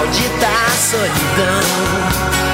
maldita 0.00 0.48
solidão. 0.78 2.49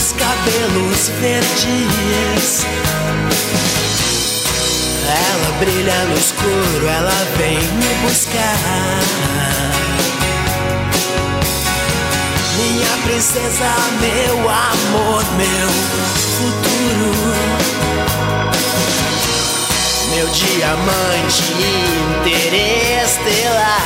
seus 0.00 0.12
cabelos 0.12 1.08
verdes. 1.20 2.66
Ela 5.06 5.50
brilha 5.58 6.04
no 6.04 6.14
escuro, 6.16 6.88
ela 6.88 7.12
vem 7.36 7.58
me 7.58 7.94
buscar. 8.02 8.56
Minha 12.56 12.96
princesa, 13.04 13.70
meu 14.00 14.48
amor, 14.48 15.24
meu 15.36 15.68
futuro. 16.38 17.12
Meu 20.14 20.28
diamante 20.28 21.42
interestelar. 22.44 23.80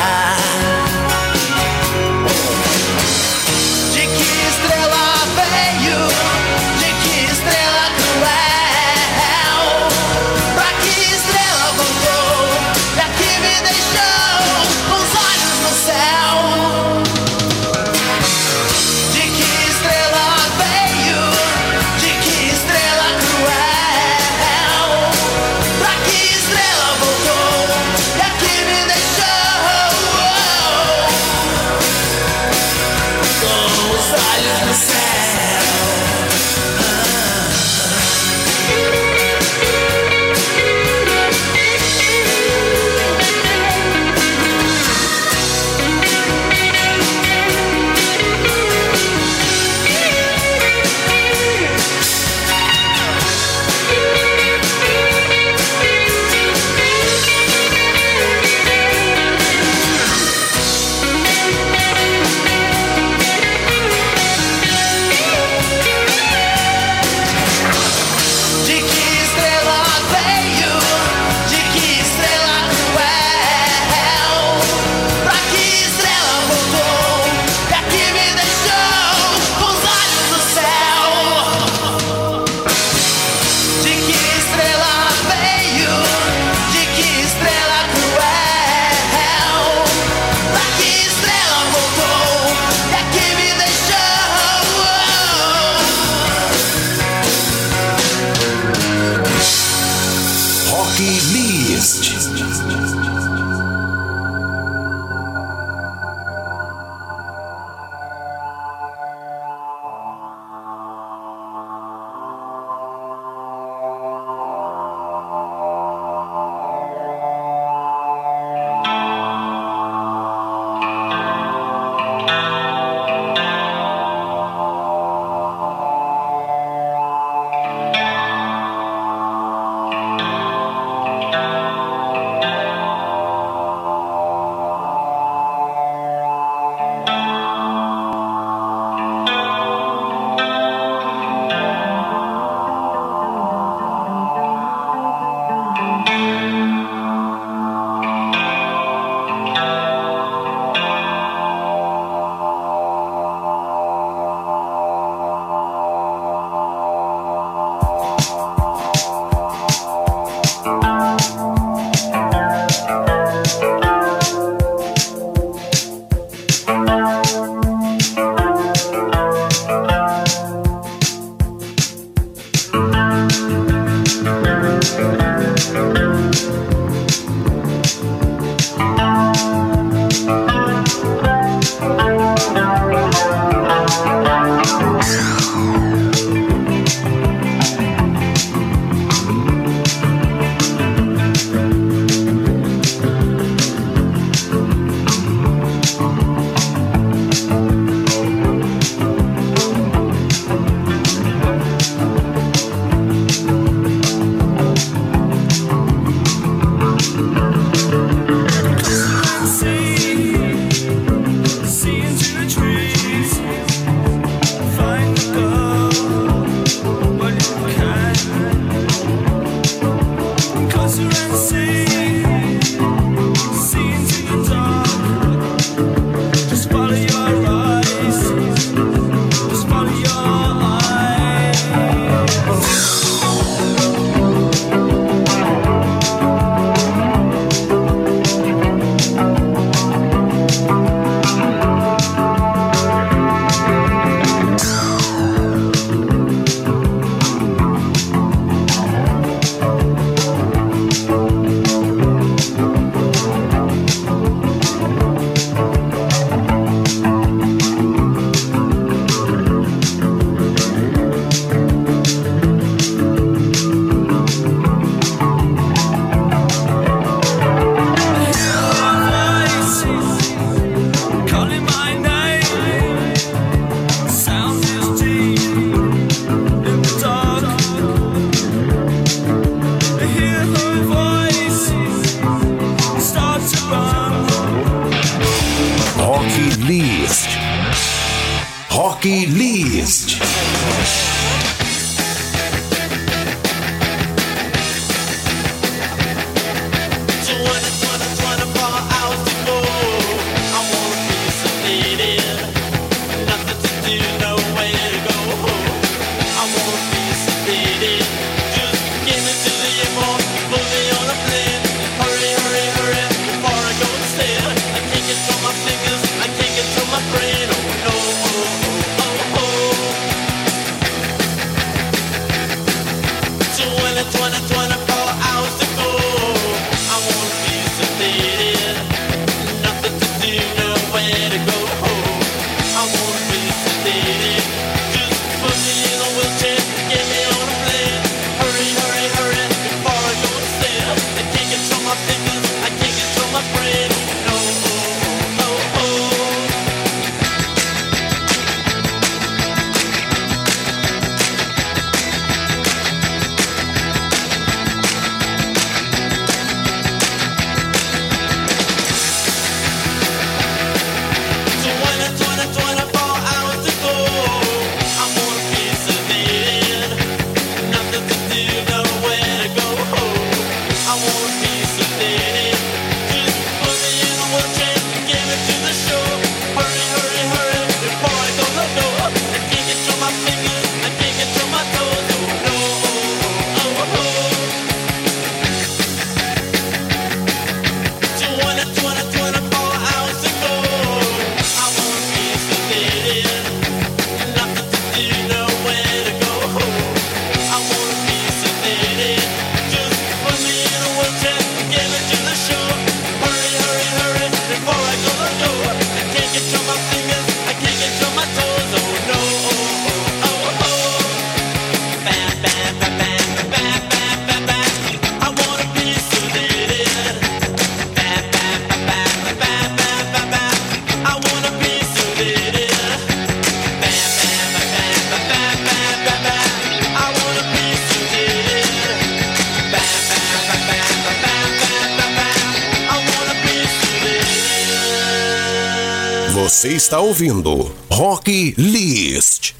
Você 436.34 436.70
está 436.70 436.98
ouvindo 436.98 437.72
Rock 437.88 438.56
List. 438.58 439.54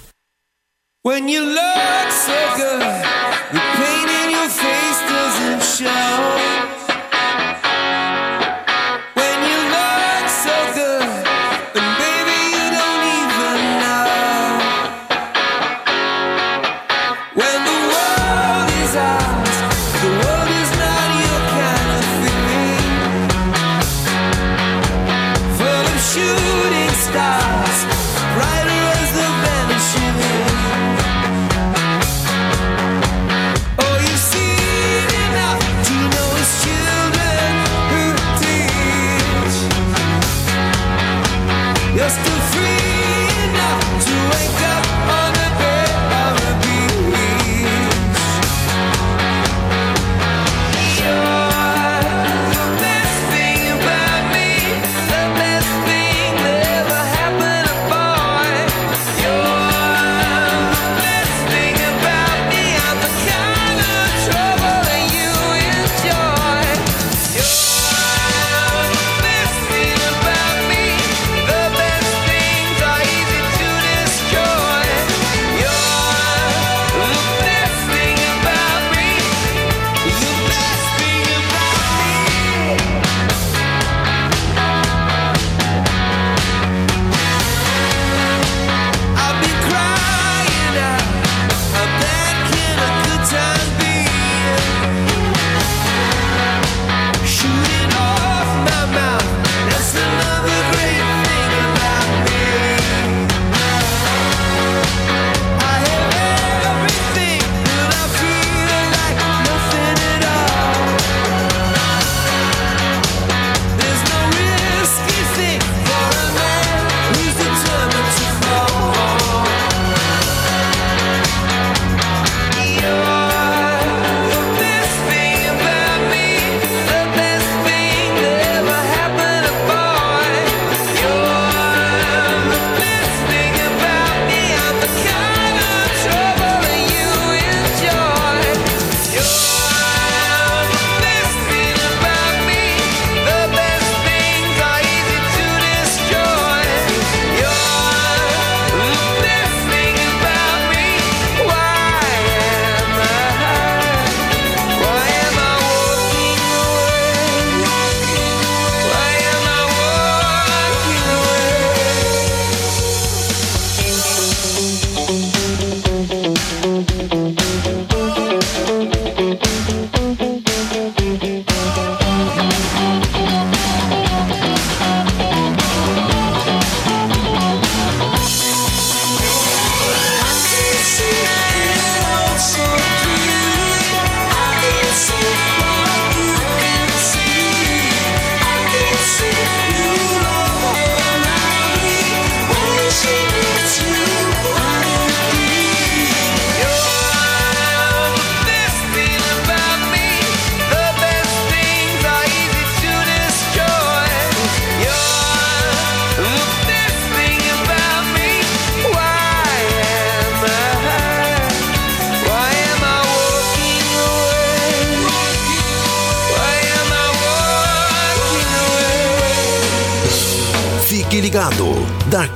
When 1.05 1.29
you 1.29 1.45
look 1.45 2.11
so 2.11 2.33
good, 2.57 2.81
the 3.53 3.61
pain 3.77 4.09
in 4.09 4.31
your 4.33 4.51
face 4.51 5.01
doesn't 5.09 5.63
show. 5.63 6.84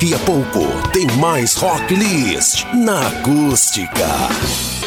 confia 0.08 0.18
pouco, 0.20 0.88
tem 0.90 1.06
mais 1.18 1.54
Rock 1.56 1.94
List 1.94 2.64
na 2.72 3.08
acústica. 3.08 4.77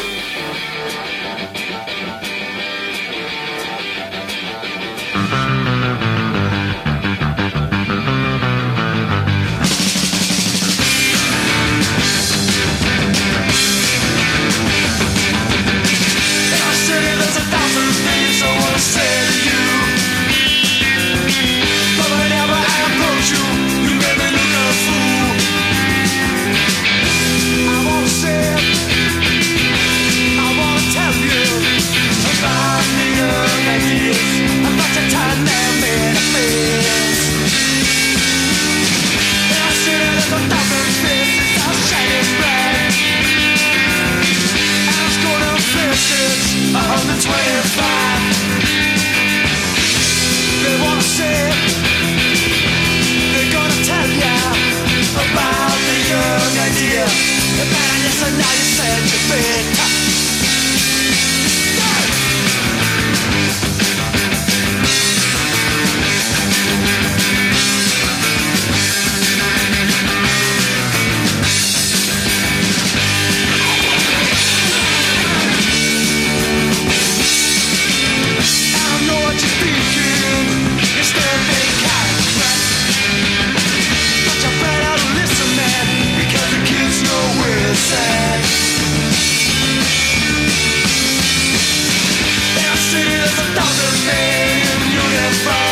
This 92.92 93.00
is 93.06 93.38
a 93.38 93.54
doctor's 93.54 94.06
name 94.06 94.92
uniform. 94.92 95.71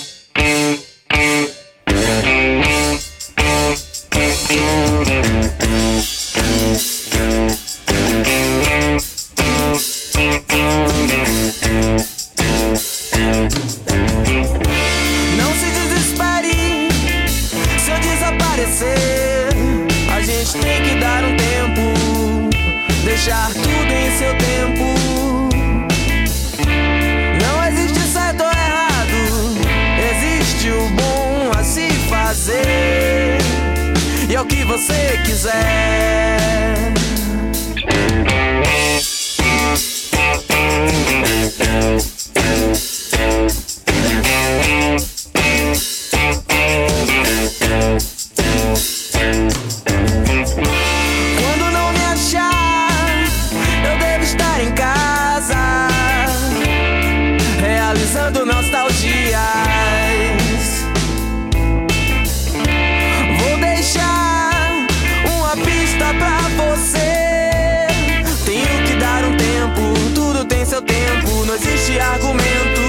não 71.51 71.57
existe 71.57 71.99
argumento. 71.99 72.81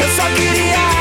Eu 0.00 0.08
só 0.16 0.24
queria 0.34 0.91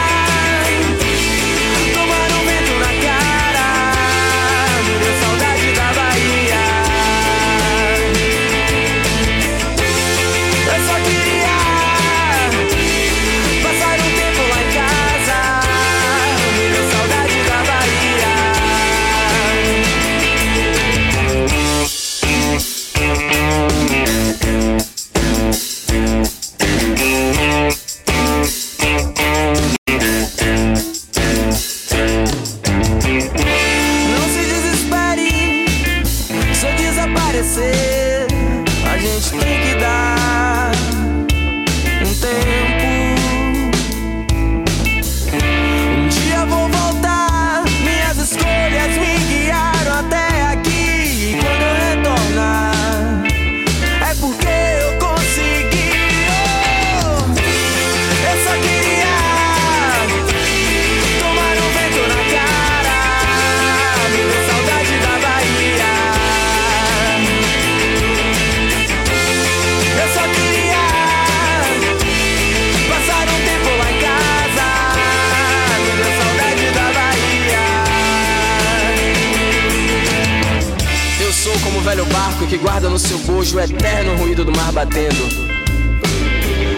sou 81.52 81.60
como 81.60 81.80
o 81.80 81.82
velho 81.82 82.06
barco 82.06 82.48
que 82.48 82.58
guarda 82.58 82.90
no 82.90 82.98
seu 82.98 83.18
bojo 83.20 83.58
o 83.58 83.60
eterno 83.60 84.16
ruído 84.18 84.46
do 84.46 84.52
mar 84.56 84.72
batendo. 84.72 85.28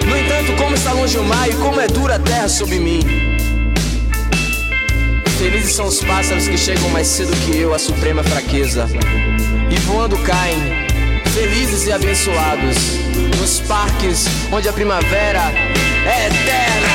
No 0.08 0.18
entanto, 0.18 0.54
como 0.58 0.74
está 0.74 0.94
longe 0.94 1.18
o 1.18 1.24
mar 1.24 1.48
e 1.48 1.54
como 1.56 1.80
é 1.80 1.88
dura 1.88 2.16
a 2.16 2.20
terra 2.20 2.48
sob 2.48 2.80
mim. 2.80 3.02
Felizes 5.38 5.76
são 5.76 5.86
os 5.86 6.02
pássaros 6.04 6.48
que 6.48 6.58
chegam 6.58 6.90
mais 6.90 7.08
cedo 7.08 7.32
que 7.46 7.58
eu 7.58 7.74
à 7.74 7.80
suprema 7.80 8.24
fraqueza. 8.24 8.88
E 9.70 9.76
voando 9.82 10.18
caem, 10.20 10.58
felizes 11.34 11.86
e 11.86 11.92
abençoados, 11.92 12.78
nos 13.40 13.60
parques 13.62 14.26
onde 14.52 14.70
a 14.70 14.74
primavera 14.74 15.52
é 16.06 16.28
eterna. 16.28 16.93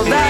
all 0.00 0.06
that 0.06 0.29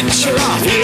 your 0.00 0.36
boss 0.36 0.77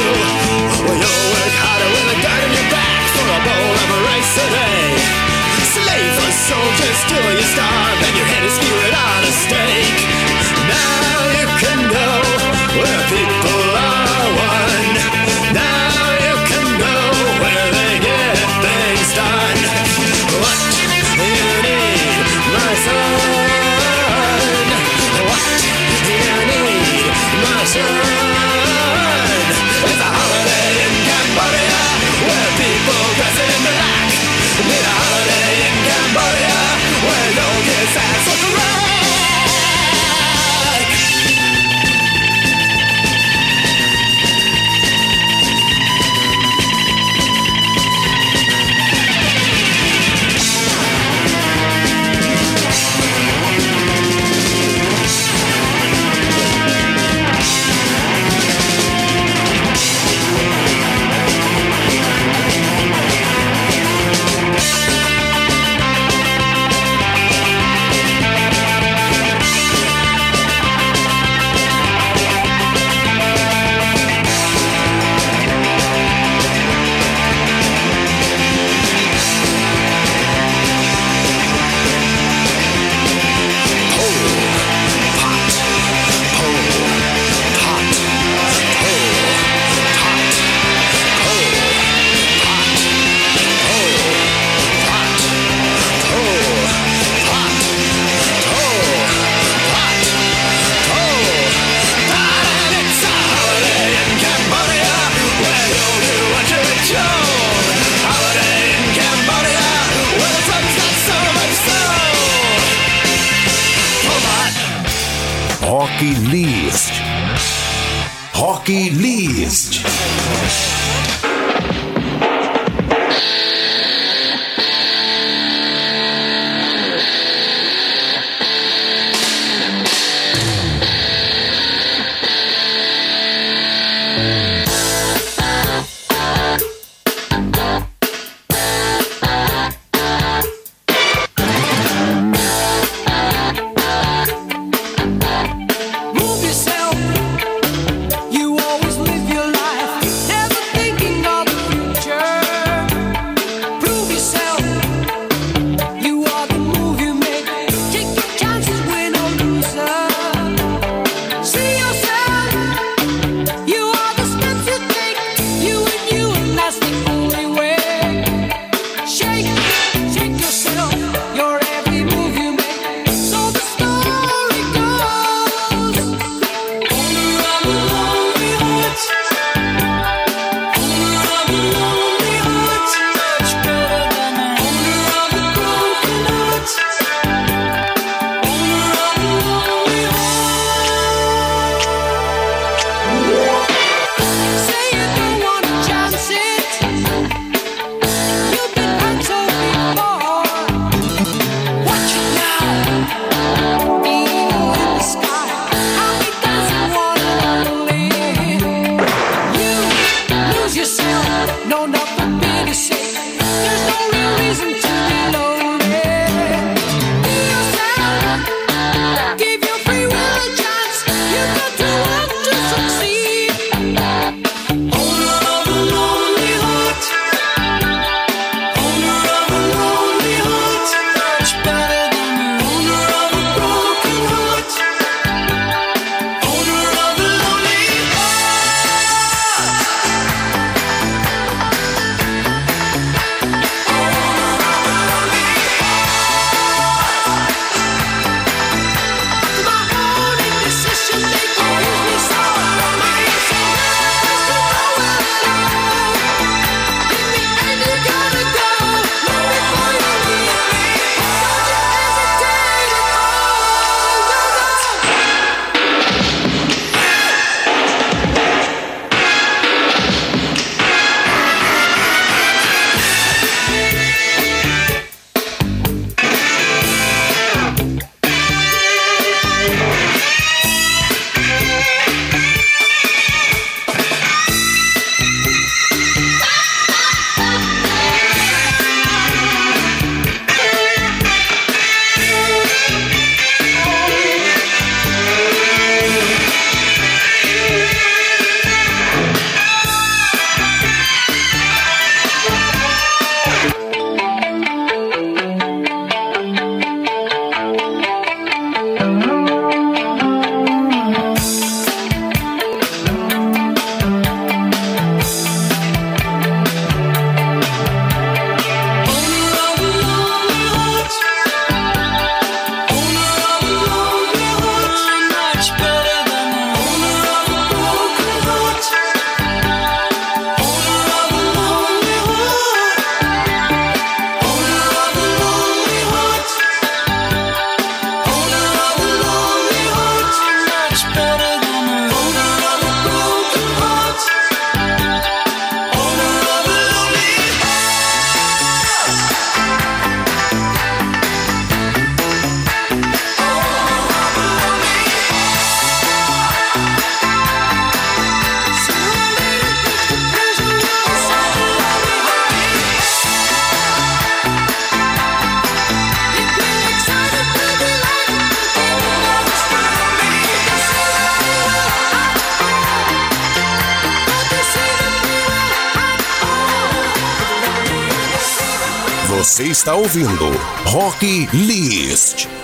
está 379.84 379.96
ouvindo 379.96 380.50
Rock 380.86 381.46
List. 381.52 382.63